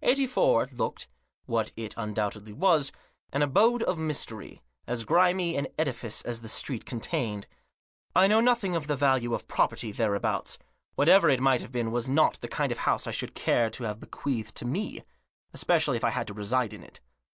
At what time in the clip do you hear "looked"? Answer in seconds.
0.70-1.08